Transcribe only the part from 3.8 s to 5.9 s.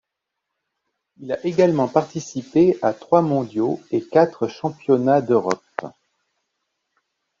et quatre Championnat d'Europe.